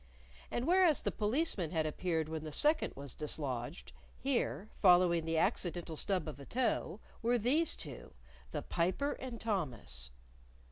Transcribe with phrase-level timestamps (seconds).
[0.49, 5.95] And whereas the Policeman had appeared when the second was dislodged, here, following the accidental
[5.95, 8.11] stub of a toe, were these two
[8.51, 10.09] the Piper and Thomas.